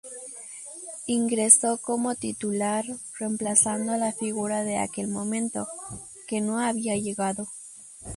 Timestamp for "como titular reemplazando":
1.77-3.91